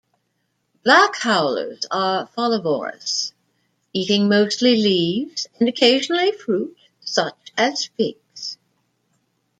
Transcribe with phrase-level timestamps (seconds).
[0.83, 3.33] Black howlers are folivorous,
[3.93, 8.57] eating mostly leaves, and occasionally fruit, such as figs.